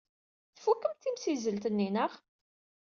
Tfukemt 0.55 1.01
timsizzelt-nni, 1.03 1.89
naɣ? 1.95 2.11